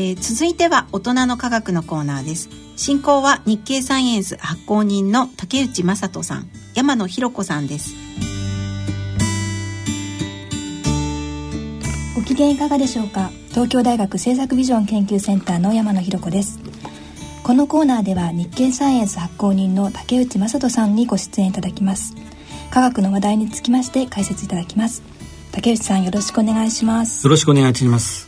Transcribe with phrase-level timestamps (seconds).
[0.00, 2.50] えー、続いては大人の科学のコーナーです。
[2.76, 7.96] 進行は日経サイエンス発行人の竹内正人さん山野博子さんです。
[12.14, 13.32] ご機嫌いかがでしょうか？
[13.48, 16.60] 東京大学政策ビジョン研究センターの山野博子です。
[17.42, 22.14] このコーナーでは日経サイエンス発行人の竹内正人さんにご出演いただきます。
[22.70, 25.02] 科学の話題につきまして解説いただきます。
[25.50, 27.26] 竹内さんよろしくお願いします。
[27.26, 28.27] よろしくお願いします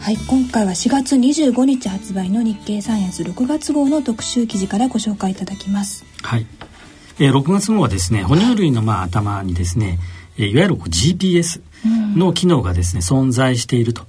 [0.00, 6.06] はい今回は4月25日発売の日経サイエンス6月号の特集記事からご紹介いただきます。
[6.22, 6.46] はい、
[7.18, 9.98] えー、6月号はですね哺乳類のまあ頭にですね、
[10.38, 11.60] えー、いわゆる GPS
[12.16, 14.06] の機能がですね、存在していると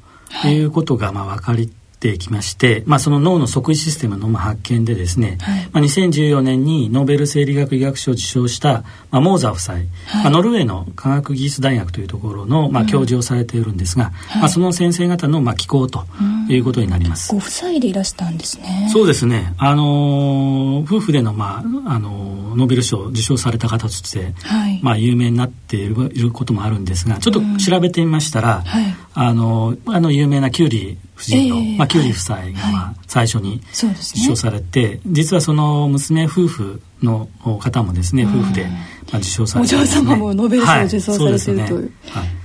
[0.47, 1.69] いうことがまあ分かり
[2.01, 9.85] てきまして、まあ、その脳の即位システムの発見でですね、はい、まあ、2014年にノーベル生理学医学賞を受賞した、まあ、モーザー夫妻、はい、
[10.23, 16.05] まあ、ノルウェーの科学技術大学というところの、まあ、教授をされているんですが、うん、まあ、その先生方の、まあ、機構と
[16.49, 17.31] いうことになります。
[17.31, 18.89] ご夫妻でいらしたんですね。
[18.91, 19.53] そうですね。
[19.57, 37.27] あの夫婦での、まあ、あのノーベル賞を受賞された方として、はい、まあ、有名になっていることもあるんですがちょっと調べてみましたら、うんはい、あのあの有名なキュウリ夫人の、えー、まあ、キュウリ夫妻が、まあ、最初に受賞されて、ね、実はその娘夫婦の
[37.59, 41.93] 方もですね、夫婦で、まあ、受賞されて、ね、お嬢様もノーベル賞を受賞されているという。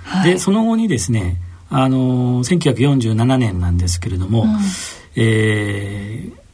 [0.05, 1.37] はい、でその後にですね
[1.71, 4.49] あの1947年なんですけれども、うん、
[5.17, 6.47] えー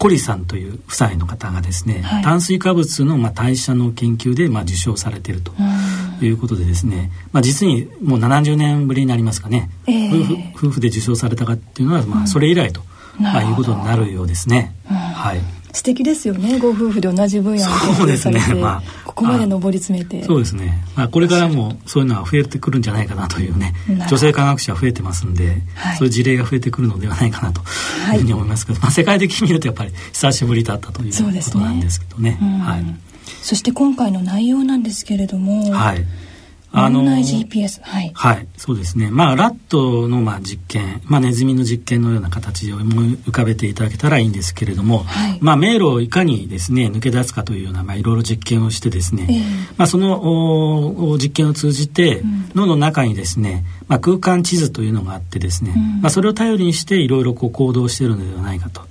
[0.00, 5.52] コリさんという夫妻の方がですね、はい、炭水化物のまあ代謝の研究でまあ受賞されていると
[6.24, 12.82] いうことでですね、まあ、実にもう70年ぶりになりますかね、えー、夫婦で受賞されたかっていうのはまあそれ以来と、
[13.18, 14.74] うん、まあ、いうことになるようですね。
[14.90, 15.40] うん、はい。
[15.72, 20.24] 素敵ですよねご夫婦で同じ分野の研究されて、ねまあ、ここまで上り詰めて。
[20.24, 23.74] そうですね、まあ、これからもそういうのは増えてくるんじゃないかなというね
[24.08, 31.18] 女性科学者増えてますんで、はい、そういう事例が増えてくるのではないかなというふうに思いますけど、はい、まあ、世界的に見るとやっぱり久しぶりだったというこ
[31.50, 32.38] となんですけどね。
[32.40, 32.60] ね。
[32.62, 32.84] はい、
[33.42, 36.04] そして今回の内容なんですけれども、はい。
[36.72, 37.02] あの
[37.82, 39.10] はい、はい、そうですね。
[39.10, 58.82] まあラットのまあ実験、まあ、ネズミの実験のような形を思い浮かべていただけたらいいんですけれども、はい、まあ、迷路をいかにですね抜け出すかというような、まあ、いろいろ実験をしてですね、えー、まあ、その実験を通じて、うん、脳の中にですね、まあ、空間地図というのがあってですね、うん、まあ、それを頼りにしていろいろこう行動しているのではないかと、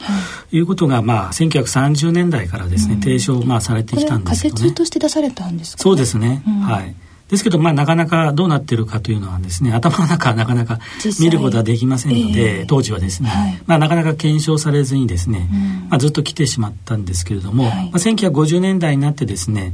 [0.52, 0.60] い。
[0.60, 4.60] うことが、まあ、1930年代からですね、うん、提唱、まあ、されてきたんですけどね。
[4.60, 6.96] 仮説として出されたんですか、ね、そうですね、はい。
[7.30, 10.80] ですけど、まあ、なかなかどうなってるかというのはですね頭の中はなかなか
[11.20, 19.74] 見ることはできませんので、えー、当時はですね、はい、まあ、なかなか検証されずにですね、うん、まあ、ずっと来てしまったんですけれども、はい、まあ、1950年代になってですね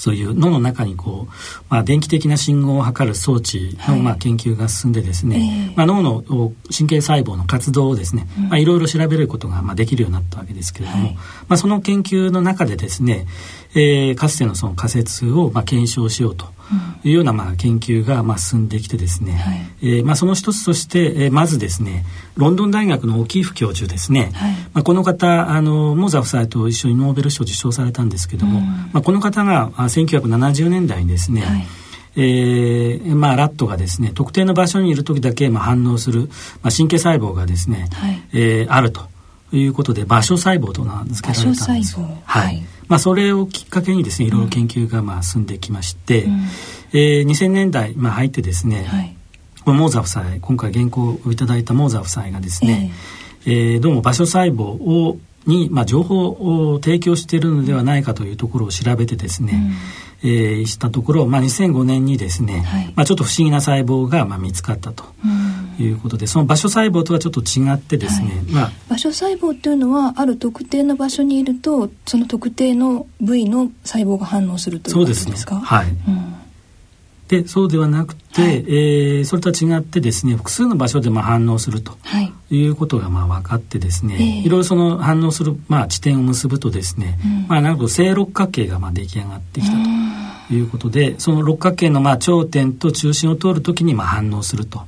[0.00, 1.32] そういう脳の中にこう、
[1.68, 6.22] まあ、電気的な信号を測る装置の、まあ、研究が進んでですね、まあ、脳の
[6.74, 11.10] 神経細胞の活動をですね、まあ、いろいろ調べることが、まあ、できるようになったわけですけれども、
[11.48, 13.26] まあ、その研究の中でですね、
[13.74, 16.46] えー、かつてのその仮説を、まあ、検証しようと。
[17.02, 22.04] いうようなまあ研究がまあ進んできてですね、はい、えー、まあその一つとして、えー、まずですね
[22.40, 31.66] ロンドン大学のオキーフ教授ですね、はい、まあ、この方あのモーザー夫妻と一緒にノーベル賞を受賞されたんですけども、うん、まあ、この方が1970年代にですね、はい。
[32.16, 36.22] えーまあ、ラットがですね特定の場所にいる時だけ、まあ、反応する、
[36.60, 39.02] まあ、神経細胞がですね、はい、えー、あると
[39.52, 41.96] いうことで場所細胞と名付けられたんです。
[42.24, 46.40] はい、まあ、それをきっかけにですねいろいろ研究がまあ進んできまして、うん、
[46.92, 49.16] えー、2000年代、まあ、入ってですね、はい、
[49.70, 52.90] このモーザー夫妻今回原稿をいただいたモーザー夫妻がですね、
[53.46, 55.16] えー、えー、どうも場所細胞を
[55.46, 59.62] に、まあ、情報を提供しているのではないかというところを調べてですね、
[60.24, 65.04] うん、えー、したところ、まあ、2005年にですね、はい、まあ、ちょっと不思議な細胞が、まあ、見つかったと。
[65.78, 75.30] いうことでその場所細胞とはちょっと違ってですね、はい、まあ、場所細胞っていうのはある特定の場所にいるとその特定の部位の細胞が反応するということですか？
[75.30, 75.58] そうですね。
[75.62, 76.29] はい、うん
[77.30, 81.96] でそうではなくて、はい、えー、それとは違ってですね複数の場所でまあ反応すると
[82.50, 82.66] い。
[82.66, 89.72] うことがまあ分かってですね、はい、いろいろその反応するまあ地点を結ぶとですね、うん、まあなるほど正六角形がまあ出来上がってきた
[90.48, 94.82] ということでその六角形のまあ頂点と中心を通るときにまあ反応すると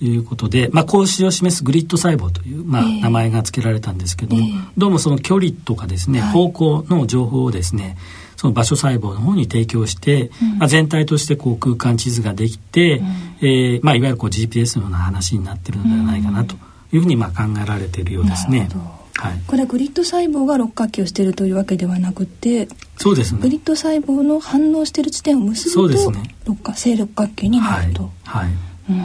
[0.00, 0.16] い。
[0.16, 7.96] うことで、はい、まあ格子を示すグリッド細胞というまあ名前が付けられたんですけども、えー、どうもその距離とかですね、方向の情報をですね
[8.42, 13.06] その場所細胞の方に提供して、うん、まあ、全体としてこう空間地図ができて、うん、
[13.40, 16.56] えー、まあ、いわゆるこう GPS のような話になってるのではないかなと
[16.90, 18.68] いうふうにまあ考えられているようですね。
[19.14, 22.66] はい、これはグリッド細胞が六角形をしているというわけではなくて
[22.96, 23.42] そうですね。
[23.42, 28.52] グリッド細胞の反応している地点を結ぶと、ね、六角正六角形になると、はい、はい、
[28.90, 29.00] うん、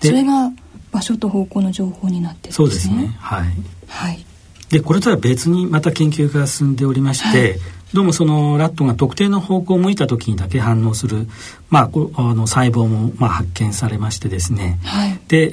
[0.00, 0.52] それが
[0.92, 2.54] 場所と方向の情報になってるんですね。
[2.54, 3.16] そうですね。
[3.18, 3.46] はい、
[3.88, 4.24] はい、
[4.68, 7.58] でこれとは別にまた研究が進んでおりまして、はい
[7.92, 11.26] どうもそのラットが特定の方向を向いた時にだけ反応する、
[11.70, 15.50] まあ、あの細胞もまあ発見されましてですね、はい、で、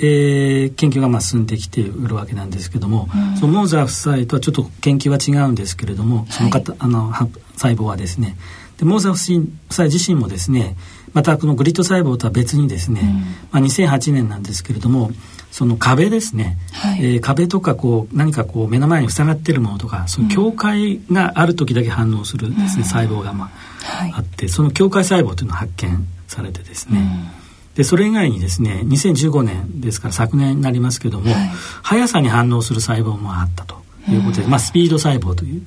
[0.64, 8.38] えー、研究がまあ進んできているわけなんですけども、うん、そのモーザー夫妻とはちょっと研究は違うんですけれどもその方、はい、あの細胞はですね。
[8.78, 10.78] でモーザー夫妻自身もですね
[11.14, 15.10] またこのグリッド細胞とは別にですね、うん、まあ、2008年なんですけれども
[15.52, 31.50] その壁ですね、はい、えー、壁とかこう何かこう目の前に塞がっているものとかその境界がある時だけ反応するですね、うん、細胞がまあ、はい、あってその境界細胞というのが発見されてですね、うん、でそれ以外にですね2015年ですから昨年になりますけども、はい、
[31.82, 33.78] 速さに反応する細胞もあったと
[34.10, 35.64] いうことで、うん、まあ、スピード細胞という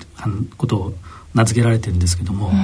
[0.56, 0.94] ことを
[1.35, 2.55] 名付けられてるんですけども、うん、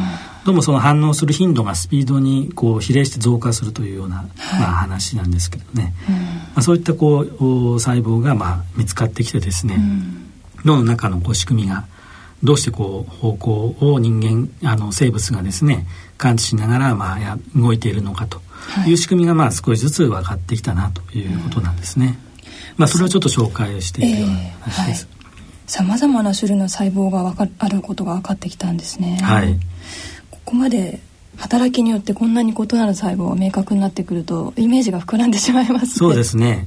[0.44, 6.20] どうもその反応する頻度がスピードにこう比例して増加するというような、はい、まあ、話なんですけどね、うん、ま
[6.56, 10.32] あ、そういったこう細胞がまあ見つかってきてですね、うん、
[10.64, 11.86] 脳の中のこう仕組みが
[12.42, 15.86] どうしてこう方向を人間あの生物がですね
[16.18, 18.40] 感知しながらまあや動いているのかと。
[18.86, 18.92] い。
[18.92, 22.18] う仕組みがまあ少しずつ分かってきたなということなんですね。
[22.76, 25.02] まあ、それをちょっと紹介していくような話です。
[25.02, 25.15] えーはい
[25.66, 29.18] さまざまな種類の細胞がわかあることが分かってきたんですね。
[29.22, 29.58] はい、
[30.30, 31.00] ここまで
[31.36, 36.66] 働きによってこんなに異なる細胞が明確になってくるとイメージが膨らんでしまいます、ね、そうですね。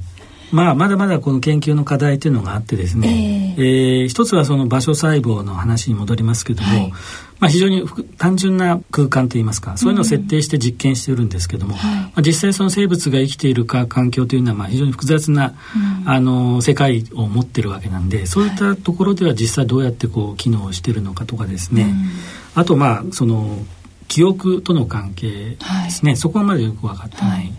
[0.52, 6.92] まあ、まだまだこの研究の課題というのがあってですね、えー、えー、一つはその場所細胞の話に戻りますけども、はい、
[7.38, 7.86] まあ、非常に
[8.18, 11.80] 単純な空間といいますかそういうのを設定して実験してるんですけども、うん。
[11.80, 15.54] まあ、実際その生物が生きているか環境というのはまあ非常に複雑な、
[16.02, 21.94] うん、あの世界を持ってるわけなんでそういったところでは実際どうやってこう機能してるのかとかですね、
[22.56, 23.58] うん、あとまあその
[24.08, 27.52] 記憶との関係ですね、はい、そこまでよく分かってない。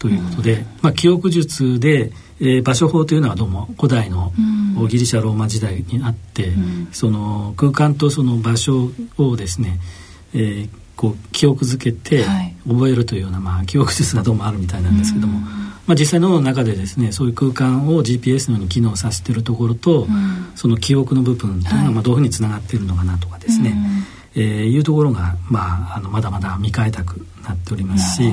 [0.00, 2.10] ということで、うん、まあ、記憶術で、
[2.40, 4.32] えー、場所法というのはどうも古代の
[4.88, 9.78] ギリシャローマ時代にあって、うん、その空間とその場所をですね、
[10.34, 12.24] えー、こう記憶づけて
[12.66, 20.06] 覚えるというような、まあ、記憶術がどうもあるみたいなんですけども、うん、まあ、実際脳の中でですねそういう空間を GPS のように機能させてるところと、
[20.54, 23.76] その記憶の部分というのはまあどういうふうにつながっているのかなとかですね、
[24.34, 28.32] えー、いうところが、まあ、あのまだまだ見替えたくなっておりますし。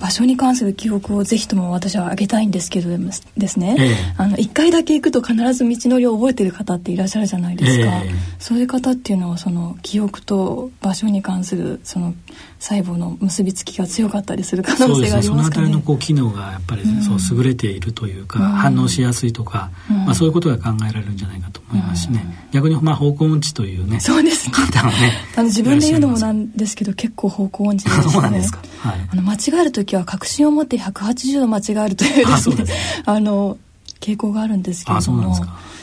[0.00, 2.90] 場所に関する記憶をぜひとも私はあげたいんですけど
[3.36, 12.14] ですね、ええ、あの1回だけ行くと必ず道のりを覚えてる方っていらっしゃるじゃないですか、え、そういう方っていうのはその記憶と場所に関するその
[12.58, 15.22] 細胞の結びつきが強かったりする可能性がありますかね。
[15.22, 24.54] そ、ね、のあたりのこう機能がやっぱり、そう優れているというか、うん、反応しやすいとか、うん、まあ、そういうことが考えられるんじゃないかと思いますしね、うん、逆にまあ方向音痴というねそうですね。
[24.54, 24.92] 方ね
[25.34, 28.02] あの自分で言うのもなんですけど結構方向音痴ですね。
[28.12, 32.64] そうなんですか、はい、あの間違える時は確信を持って180度間違えるというですね
[33.04, 33.58] あの
[34.00, 35.34] 傾向があるんですけれども。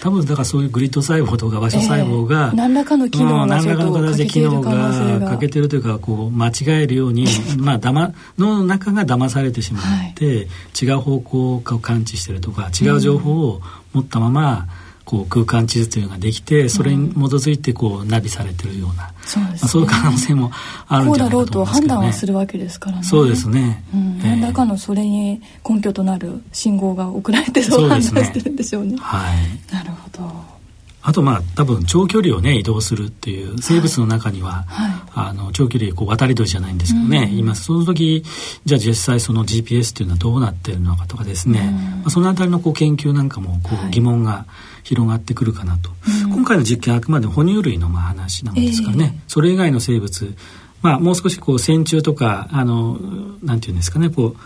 [0.01, 5.29] 多分だからそういうグリッド細胞とか場所細胞が、えー、何らかの機能がちょっと欠けている可能性が。
[5.31, 6.51] 欠けてるというかこう間違
[6.83, 7.27] えるように
[7.59, 9.83] まあだま脳の中が騙されてしまっ
[10.15, 10.47] て、はい、
[10.81, 13.61] 違う方向を感知してるとか違う情報を
[13.91, 14.78] 持ったまま、うん
[15.09, 19.59] こう空間地図というのができてそれに基づいてこうナビされてるような、そうですね。
[19.61, 20.51] まあ、そういう可能性も
[20.87, 23.03] あるんじゃないかと思いますけど、ね、こうだろうと判断はするわけですからね。
[23.03, 29.73] そうですね、うん、何らかのそれに根拠となる信号が送られてそう判断してるんでしょうね、ね、はい。
[29.73, 30.59] なるほど。
[31.01, 38.23] あとまあ多分長距離をね移動するっていう生物の中には、はい、あの長距離こう渡り鳥じゃないんですけどね、うん、今その時
[38.65, 44.45] じゃあ実際その GPS っていうのはどうなってるのかとかですね、うん、まあ、そのあたりのこう研究なんかもこう疑問が
[44.83, 50.35] 広がってくるかなと、はい、今回の実験はあくまで哺乳類のまあ話なんですからね、えー、それ以外の生物。
[50.81, 52.97] まあもう少しこう線虫とかあの
[53.43, 54.09] なんていうんですかね。
[54.09, 54.37] こう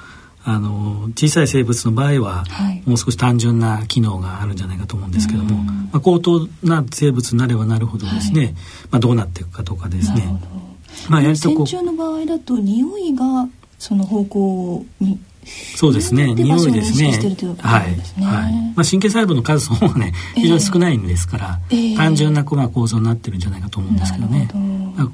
[0.45, 8.53] あの小さい生物の場合は、はい、もう少し単純な機能があるんじゃないかと思うんですけども、まあ、高等な生物になればなるほどですね、はい、
[8.91, 10.23] まあ、どうなっていくかとかですね。
[11.09, 13.47] まあ、やりとこうの場合だと匂いが
[13.79, 15.19] その方向に
[15.75, 16.33] そうですね。
[16.33, 17.11] 匂いですね。
[17.59, 18.23] はい。
[18.23, 18.53] はい。
[18.75, 24.49] まあ神経細胞の数の方がね、非常に少ないんですから、えー、単純なまあ構造になってるんじゃないかと思うんですけどね。
[24.51, 25.13] ど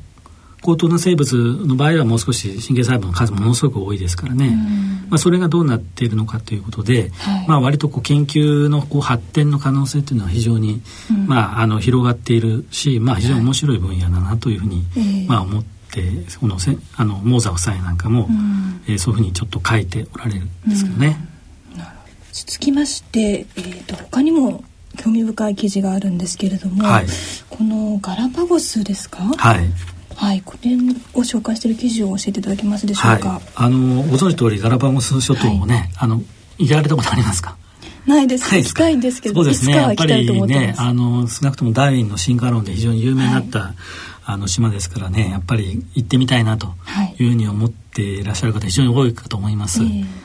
[0.61, 4.57] 高等な生物の場合はもう少し神経細胞の数もものすごく多いですからね、
[5.09, 15.78] まあ、それがどうなっているのかということで、はい、まあ、割とこう研究のこう発展の可能性というのは非常に、うん、まあ、あの広がっているし、まあ、非常に面白い分野だなというふうに、はい、まあ、思って。
[16.39, 21.17] このせあのモーザー夫妻なんかも、うん、えー、そういうふうにちょっと書いておられるんですけどね。
[21.75, 21.81] うん、
[22.33, 24.63] 続きまして、えーと、他にも
[24.97, 27.05] 興味深い記事があるんですけれども、はい、
[27.49, 29.23] このガラパゴスですか？
[29.23, 29.67] はい。
[30.15, 30.77] はい、これを
[31.23, 33.29] 紹介している記事を教えていただけますでしょうか？
[33.29, 36.21] はい、あのご存知通りガラパゴス諸島をね、はい、あの
[36.57, 37.55] 行かれたことありますか？
[38.05, 38.53] ないです。
[38.55, 39.75] 行きたいんですけど、そうですね。
[39.75, 43.75] やっぱりね、あの少なくともダーウィンの進化論で非常に有名になった、はい、
[44.31, 46.67] あの島ですからね、やっぱり行ってみたいなと
[47.17, 47.25] い。
[47.25, 49.79] うふうに思っていらっしゃる方非常に多いかと思います。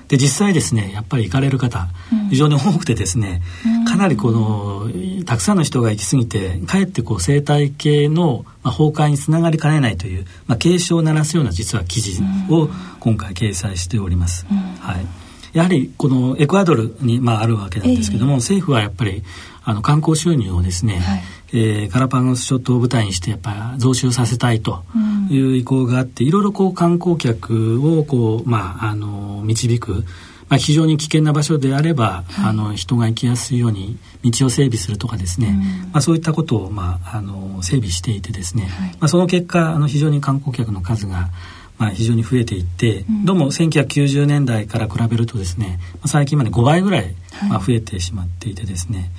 [0.09, 1.89] で実際ですね、やっぱり行かれる方、
[2.29, 4.91] 非常に多くてですね、うん、かなりこの
[5.25, 12.69] たくさんの人が行き過ぎて、かえってこう生態系の、まあ、崩壊につながりかねないという、まあ、警鐘を鳴らすような実は記事を
[13.01, 14.45] 今回掲載しております。
[14.81, 15.07] はい。
[15.55, 19.23] やはりこのエクアドルに、まあ、あるわけなんですけども、えー、政府はやっぱり
[19.63, 21.23] あの観光収入をですね、はい、
[21.57, 24.85] えー、ガラパゴス諸島を舞台にしてやっぱ増収させたいと
[25.31, 30.05] いう意向があって、うん、いろいろこう観光客をこう、まあ、あの導く、
[30.49, 41.31] まあ、非常に危険な場所であれば、はい、あの人が行きやすいように道を整備するとかですね、うん、まあ、そういったことを、まあ、あの整備していてですね、はい、まあ、その結果あの非常に観光客の数が
[41.79, 47.15] まあ、非常に増えていって、うん、どうも1990年代から比べるとですね、まあ、最近まで5倍ぐらい、
[47.49, 49.11] まあ、増えてしまっていてですね、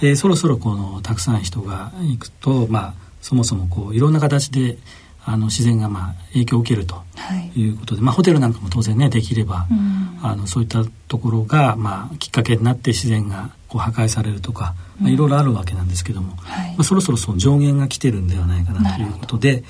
[0.00, 4.78] はい、えー、そろそろこのたくさん人が行くと、まあ、そもそもこういろんな形で
[5.24, 7.02] あの自然がまあ影響を受けると
[7.54, 7.68] い。
[7.68, 19.62] うことで、はい、まあ、ホテルなんかも当然ねできれば、うん、あのそういったところがまあきっかけになって自然がこう破壊されるとか、まあ、いろいろあるわけなんですけども、はい、まあ、そろそろその上限が来てるんではないかなということで、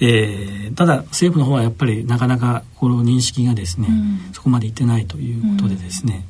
[0.00, 6.24] えー、ただ政府の方はやっぱりなかなかこの認識がですね、うん、そこまでいってないということでですね、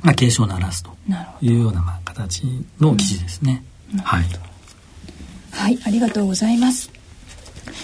[0.00, 0.90] うん、まあ、警鐘を鳴らすと
[1.42, 2.42] いうようなまあ形
[2.80, 3.62] の記事ですね。
[4.02, 4.24] はい、
[5.52, 6.95] はい、ありがとうございます。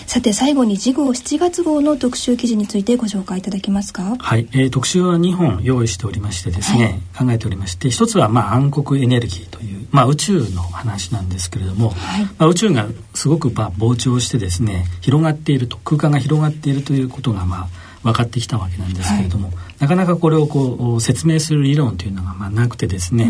[0.06, 4.16] さて最後に次号7月号の特集記事についてご紹介いただけますか？
[4.18, 17.68] はい、えー、特集は2本用意しておりましてですね、はい、考えておりまして一つはまあ暗黒エネルギーという、まあ、宇宙の話なんですけれども、はい、まあ、宇宙がすごくまあ膨張してですね広がっていると空間が広がっているということがまあ
[18.02, 23.24] 分かってきたわけなんですけれども、はい、なかなかこれをこう説明する理論というのがまあなくてですね、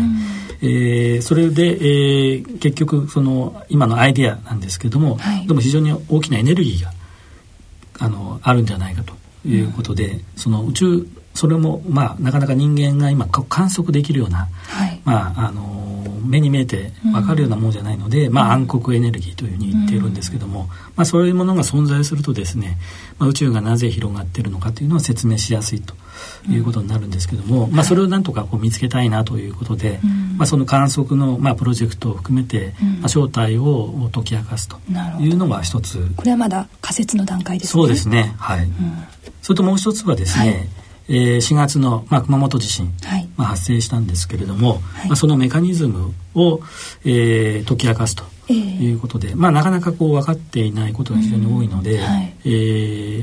[0.61, 6.91] うん、えー、それで、えー、結局その今のアイデアなんですけれども、はい、でも非常に大きなエネルギーが
[7.99, 9.13] あのあるんじゃないかと
[9.47, 15.83] いうことで、うん、その宇宙それもまあなかなか人間が今観測できるような、はい、まああの
[16.25, 22.77] 目に見えて分かるようなものじゃないので、うん、まあ暗黒エネルギーというふうに言っているんですけども、うん、まあそういうものが存在するとですね、
[23.19, 25.95] まあ、宇宙がなぜ広がっているのかというのを説明しやすいと
[26.49, 29.99] いうことになるんですけども、うん、まあそれをなんとかこう見つけたいなということで、
[30.37, 34.77] まあその観測のまあプロジェクトを含めて、まあ正体を解き明かすと
[35.19, 36.09] いうのが一つ。
[36.15, 37.71] これはまだ仮説の段階ですね。
[37.71, 38.33] そうですね。
[38.37, 38.67] はい。
[39.41, 40.45] それともう一つはですね。
[40.45, 46.59] はいえー、4月の、まあ、熊本地震、はい、まあ、発生したんですけれども、はい、まあ、そのメカニズムを、
[47.05, 52.49] えー、解き明かすということで、えー、まあ、なかなかこう分かっていないことが非常に多いので、はい、え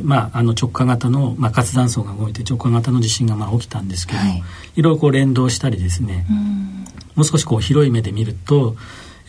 [0.03, 4.43] ー、まあ、あの直下型の、まあ、活断層が動いて直下型の地震がまあ起きたんですけども、はい、
[4.77, 6.27] いろいろこう連動したりですね、
[7.15, 8.77] もう少しこう広い目で見ると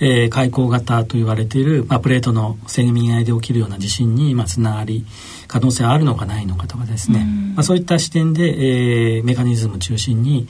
[0.03, 5.05] えー、海溝型と言われている、まあ、プレートのせめ合いで起きるような地震に、まあ、つながり
[5.47, 7.23] 可能性あるのかないのかとかですね、
[7.55, 10.47] まあ、そういった視点で、えー、メカニズム中心に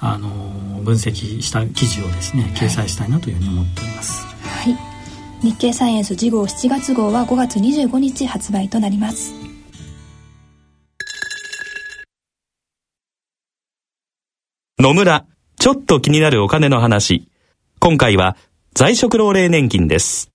[0.00, 0.28] あの
[0.82, 4.24] 分析した記事をですね掲載したいなというふうに思っております。
[4.24, 4.76] はい、
[5.46, 9.34] 日経サイエンス次号7月号は5月25日発売となります。
[14.78, 15.26] 野村、
[15.58, 17.28] ちょっと気になるお金の話。
[17.80, 18.36] 今回は
[18.76, 20.30] 在職老齢年金です。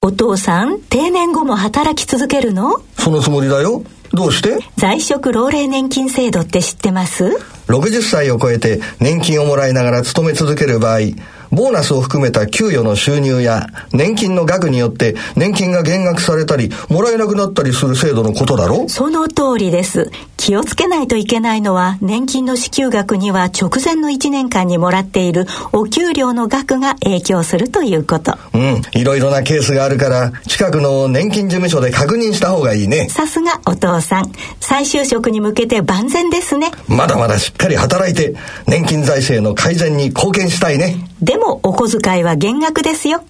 [0.00, 2.80] お父さん、定年後も働き続けるの？
[2.98, 3.84] そのつもりだよ。
[4.14, 4.60] どうして？
[4.78, 11.00] 在職老齢年金制度って知ってます？60歳を超えて年金をもらいながら勤め続ける場合、
[11.50, 20.10] ボーナスを含めた給与の収入や年金の額によって年金が減額されたり、もらえなくなったりする制度のことだろその通りです。
[20.36, 28.36] 気をつけないといけないのは、年金の支給額には直前の1年間にもらっているお給料の額が影響するということ。
[28.54, 33.08] うん、いろいろなケースがあるから、近くの年金事務所で確認した方がいいね。
[33.08, 34.32] さすがお父さん。
[34.60, 36.70] 再就職に向けて万全ですね。
[36.88, 38.34] まだまだしっかり働いて、
[38.66, 40.96] 年金財政の改善に貢献したいね。
[41.22, 43.24] でもお小遣いは減額ですよ。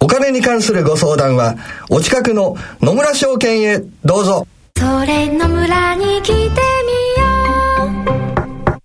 [0.00, 1.56] お金に関するご相談は、
[1.90, 4.46] お近くの野村証券へどうぞ。
[4.76, 6.50] それ野村に来てみよ
[8.56, 8.80] う。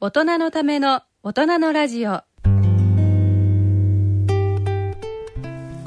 [0.00, 2.22] 大人のための大人のラジオ。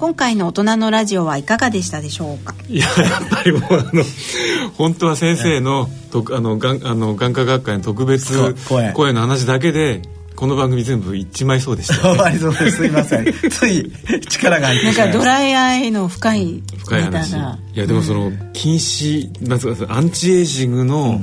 [0.06, 2.54] 今回の大人のラジオはいかがでしたでしょうか？
[2.70, 4.04] いややっぱりもうあの
[4.78, 9.14] 本当は先生のとあの眼あの眼科学会の特別声。
[9.14, 10.04] の話だけで
[10.36, 12.78] この番組全部一枚そうでした、ね、 終わりそうです。
[12.78, 13.26] すいません。
[13.50, 13.92] つい
[14.30, 17.32] 力が入ってなんかドライアイの深い深い話。
[17.34, 17.36] い
[17.74, 21.20] やでもその禁止なんつうかアンチエイジングの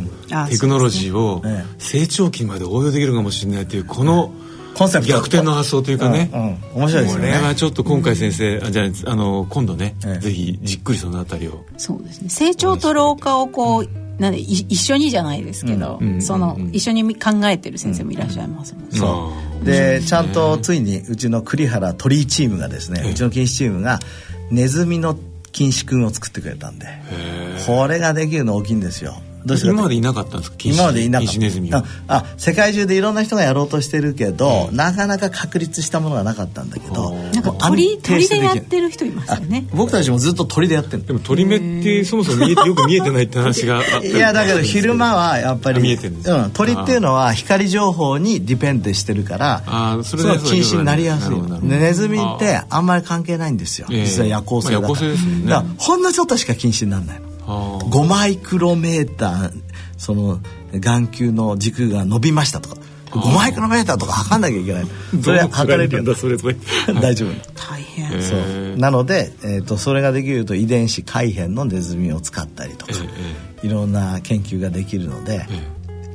[0.51, 1.45] テクノロジーを
[1.79, 4.33] 成長期まで応用できるかもしれないというこの、
[4.75, 5.13] コンセプト。
[5.13, 7.29] 逆転の発想というかね、うんうん、面白いですね。
[7.29, 11.65] これはちょっと今回先生、うん、あじゃあの今度ね、ええ、ぜひじっくりそのあたりを。
[11.77, 12.29] そうですね。
[12.29, 13.89] 成長と老化をこう、
[14.21, 19.65] なんで一緒にじゃないですけど、うん、その、一緒に考えてる先生もいらっしゃいますもん、そう。
[19.65, 24.01] でちゃんとついにうちの栗原鳥居チームがですねうちの禁止チームが
[24.51, 25.17] ネズミの
[25.53, 26.87] 禁止君を作ってくれたんで。
[27.67, 29.15] これができるの大きいんですよ
[29.45, 29.69] どうして。
[29.69, 30.57] 今までいなかったんですか？
[30.63, 31.85] 今までいなかった。
[32.09, 39.67] あ世界中でいろんな人がやろうとしてるけど、うん、なかなか確立したものがなかったんだけどなんか鳥鳥でやってる人いますよね。
[39.73, 43.99] 僕たちもずっと鳥でやってるでも鳥目ってそもそも見えてよく見えてないって話があった。
[43.99, 51.37] いやだけど昼間はやっぱり見えてるんです、うん、鳥っていうのは光情報にディペンドしてるからあそれ禁止になりやすい。
[51.63, 53.87] ネズミってあんまり関係ないんですよ。
[53.91, 59.63] 実は夜行性だから,、まあ、夜行性ですね、だからほんのちょっとしか禁止にならないの5マイクロメーター
[59.97, 60.41] その
[60.73, 62.77] 眼球の軸が伸びましたとか。
[63.11, 64.87] 5マイクロメーターとか測んなきゃいけない。
[65.23, 66.37] それは測れるよそれ
[67.01, 67.31] 大丈夫。
[67.55, 68.23] 大変。
[68.23, 68.79] そう。
[68.79, 72.93] なので、えーと、それができると遺伝子改変のネズミを使ったりとか、
[73.63, 75.47] いろんな研究ができるので、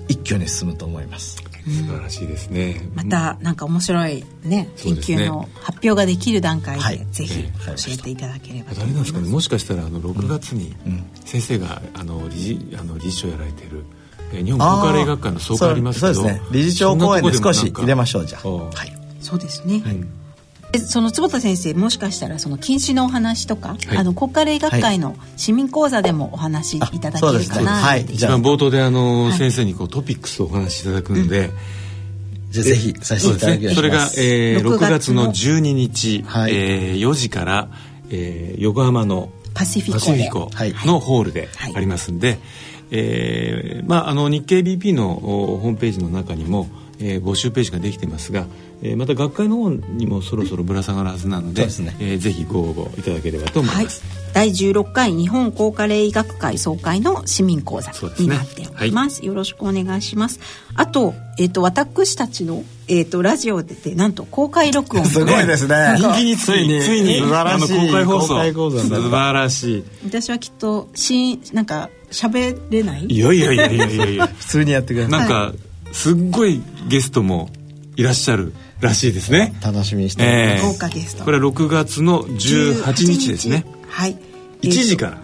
[0.08, 2.90] 一挙に進むと思います素晴らしいですね。
[2.96, 9.30] またなんか面白いね研究の発表ができる段階で、ぜひ教えていただければと思います、かね。
[9.30, 10.76] もしかしたらあの6月に
[11.26, 13.84] 先生があの理事あの理事長やられてる
[14.32, 16.42] 日本高カレー学会の総会ありますけどそうですね。
[16.52, 18.48] 理事長講演で少し入れましょうじゃあ。
[18.48, 18.98] はい。
[19.20, 20.17] そうですね、はい
[20.86, 31.54] その坪田先生もしかしたらその禁止のお話とか、はい、あの国家霊学会の市民講座でもお話しいただけるかな、はい、一番冒頭であの、先生にこうトピックスをお話しいただくので、うん。
[32.52, 33.76] じゃぜひさせていただきます。
[33.76, 37.70] それが、えー、6月の12日、はい、えー、4時から、
[38.10, 40.50] えー、横浜のパシフィコ
[40.86, 42.40] のホールでありますんで、はい、
[42.92, 48.46] えー、まああの日経 BP のホームページの中にも、えー、募集ページができてますが、
[48.82, 51.68] えー、また学会の方にもそろそろぶら下がるはずなので、ね。
[52.00, 54.04] えー、ぜひご応募いただければと思います。
[54.06, 54.18] はい。
[54.34, 60.40] 第16回日本高科霊医学会総会の市民講座になっております、ねはい、よろしくお願いします。
[60.76, 65.06] あと,、えーと、私たちの、えーと、ラジオででなんと公開録音。
[65.10, 65.96] すごいですね。
[65.98, 68.28] 人気についについに素晴らしい公開放送。
[68.28, 69.84] 素晴らしい。
[70.06, 73.06] 私はきっとしなんか喋れない？
[73.06, 74.28] いやいやいやいやいやいや。
[74.38, 75.20] 普通にやってください。
[75.20, 75.54] なんか
[75.92, 77.50] すっごいゲストも
[77.96, 79.54] いらっしゃるらしいですね。
[79.64, 81.24] 楽しみにしてえー、豪華ゲスト。
[81.24, 83.66] これは6月の18日ですね。
[83.90, 84.18] はい。
[84.62, 85.18] 1時から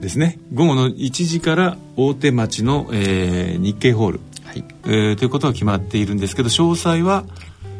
[0.00, 0.38] ですね。
[0.52, 4.64] 午後の1時から大手町の、えー、日経ホール、はい。
[4.84, 7.24] えー、ということが決まっているんですけど詳細は？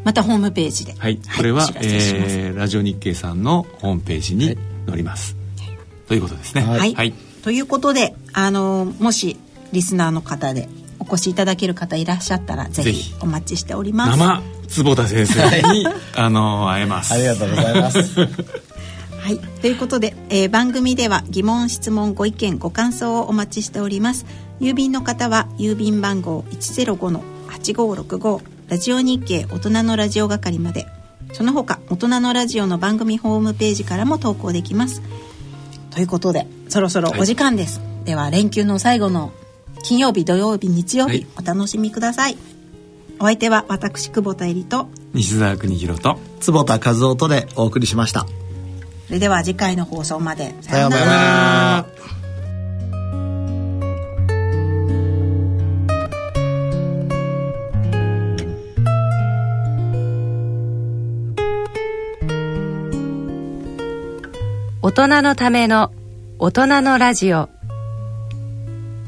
[0.04, 0.94] またホームページで。
[0.94, 1.18] はい。
[1.36, 5.76] これは、はい、えー、ラジオ日経さんのホームページに載ります、はい、
[6.08, 6.62] ということですね。
[6.62, 7.12] はい、はい、
[7.42, 9.36] ということであのもし
[9.72, 13.14] リスナーの方でお越しいただける方いらっしゃったらぜひ。
[13.20, 14.18] お待ちしております。
[14.18, 17.12] 生坪田先生に あの会えます。
[17.12, 17.98] ありがとうございます。
[19.20, 24.26] はい、ということで、えー、番組では疑問質問ご意見ご感想をお待ちしております。
[24.60, 30.86] 郵便の方は郵便番号105-8565ラジオ日経大人のラジオ係まで。
[31.34, 35.02] その他大人のラジオの番組ホームページからも投稿できます。
[35.90, 39.32] ということでそろそろお時間です、はい、では連休の最後の
[39.82, 42.36] 金曜日土曜日日曜日、はい、お楽しみください。
[43.20, 48.26] お相手は私久保田恵里と西澤邦弘と坪田和夫とでお送りしました。
[49.06, 50.54] それでは次回の放送まで。
[50.60, 51.86] さようなら。
[64.80, 65.92] 大人のための
[66.38, 67.48] 大人のラジオ